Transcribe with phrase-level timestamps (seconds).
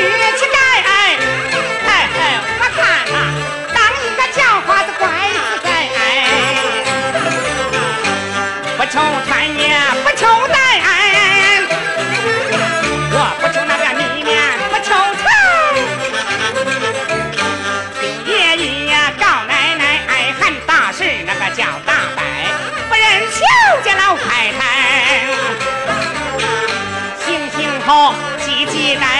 [0.00, 0.06] 举
[0.38, 0.90] 起来哎
[1.86, 1.88] 哎
[2.58, 2.78] 我看
[3.12, 3.16] 哪
[3.74, 5.00] 当一个叫花子怪
[5.60, 6.02] 实哎
[8.78, 8.94] 不求
[9.26, 9.62] 穿也
[10.02, 10.56] 不求戴
[13.12, 14.28] 我不求那个米面
[14.70, 14.88] 不求
[15.20, 15.22] 穿
[18.00, 18.56] 听爷
[18.86, 20.10] 爷告奶奶哎
[20.40, 22.18] 喊大事那个叫大伯
[22.88, 23.38] 不认小
[23.84, 24.60] 姐老太太
[27.18, 29.19] 行行好积极待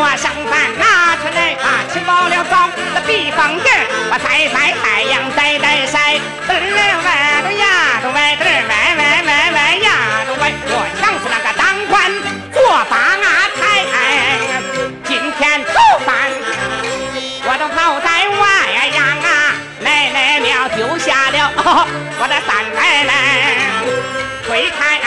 [0.00, 3.68] 我上，饭拿出来，把吃饱了早，那避风地，
[4.10, 6.14] 我晒晒太阳，晒晒晒，
[6.46, 6.54] 嘚儿
[7.02, 7.10] 歪
[7.42, 9.90] 着呀都歪，嘚儿歪歪歪歪呀
[10.28, 10.54] 都歪。
[10.70, 11.98] 我像是那个当官
[12.54, 13.58] 做把阿太，
[15.02, 15.74] 今天头
[16.06, 16.14] 饭
[17.42, 18.06] 我都跑在
[18.38, 18.42] 外
[18.94, 21.50] 洋啊，奶奶庙丢下了
[22.20, 23.10] 我的三奶奶，
[24.46, 25.02] 推开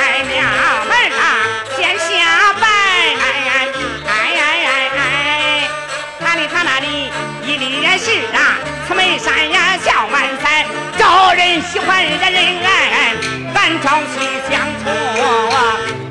[8.04, 8.58] 是啊，
[8.88, 10.66] 慈眉山呀笑满腮，
[10.98, 13.14] 招人喜欢人人爱，
[13.54, 14.90] 咱朝夕相处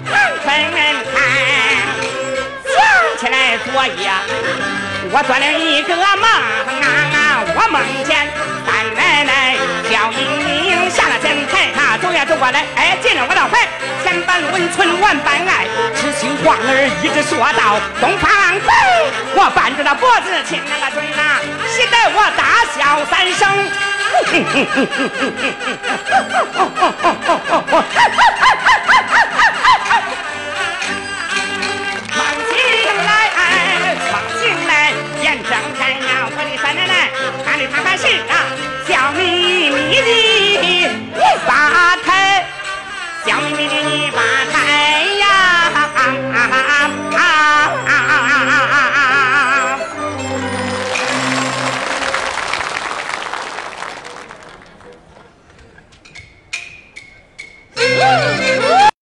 [0.07, 0.15] 难
[0.47, 1.19] 分开。
[2.71, 2.79] 想
[3.19, 4.09] 起来昨夜。
[5.13, 6.31] 我做了一个梦
[6.81, 8.09] 啊，我梦见
[8.65, 9.57] 三奶奶
[9.91, 10.21] 笑盈
[10.71, 13.67] 盈下了神台，她走呀走过来，哎，进了我的怀，
[14.53, 18.69] 温存万般爱，痴心妄儿一直说到东方北，
[19.35, 21.39] 我扳着那脖子亲那个嘴呐，
[21.69, 23.43] 喜得我大笑三声。